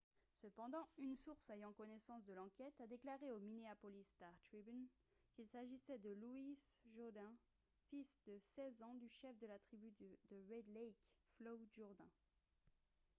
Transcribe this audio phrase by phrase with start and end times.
[0.33, 4.87] cependant une source ayant connaissance de l'enquête a déclaré au minneapolis star-tribune
[5.31, 6.57] qu'il s'agissait de louis
[6.95, 7.31] jourdain
[7.91, 10.17] fils de 16 ans du chef de la tribu de
[10.49, 10.97] red lake
[11.37, 12.09] floyd jourdain